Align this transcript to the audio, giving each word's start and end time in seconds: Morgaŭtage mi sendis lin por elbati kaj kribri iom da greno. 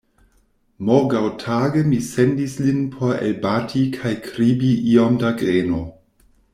Morgaŭtage 0.87 1.83
mi 1.91 1.99
sendis 2.07 2.57
lin 2.67 2.81
por 2.97 3.13
elbati 3.29 3.85
kaj 4.01 4.17
kribri 4.29 4.75
iom 4.95 5.25
da 5.25 5.37
greno. 5.45 5.85